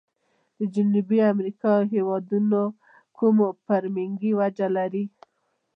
[0.57, 2.61] د جنوبي امريکا هیوادونو
[3.17, 5.05] کومه فرمنګي وجه لري؟